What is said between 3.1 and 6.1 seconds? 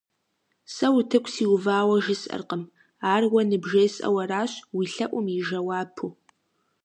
ар уэ ныбжесӏэу аращ, уи лъэӏум и жэуапу.